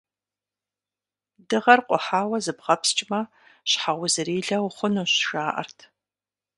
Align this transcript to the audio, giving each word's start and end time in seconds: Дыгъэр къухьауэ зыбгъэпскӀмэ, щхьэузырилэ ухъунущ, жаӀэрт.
Дыгъэр 1.47 1.79
къухьауэ 1.87 2.37
зыбгъэпскӀмэ, 2.45 3.21
щхьэузырилэ 3.69 4.57
ухъунущ, 4.65 5.13
жаӀэрт. 5.29 5.79